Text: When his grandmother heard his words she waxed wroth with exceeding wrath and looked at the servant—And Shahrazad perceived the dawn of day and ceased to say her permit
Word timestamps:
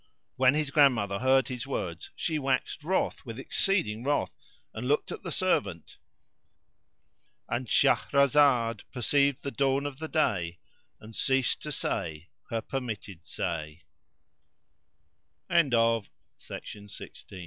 When 0.35 0.55
his 0.55 0.71
grandmother 0.71 1.19
heard 1.19 1.47
his 1.47 1.67
words 1.67 2.09
she 2.15 2.39
waxed 2.39 2.83
wroth 2.83 3.23
with 3.23 3.37
exceeding 3.37 4.03
wrath 4.03 4.33
and 4.73 4.87
looked 4.87 5.11
at 5.11 5.21
the 5.21 5.31
servant—And 5.31 7.67
Shahrazad 7.67 8.81
perceived 8.91 9.43
the 9.43 9.51
dawn 9.51 9.85
of 9.85 9.99
day 10.11 10.57
and 10.99 11.15
ceased 11.15 11.61
to 11.61 11.71
say 11.71 12.29
her 12.49 12.61
permit 12.61 13.09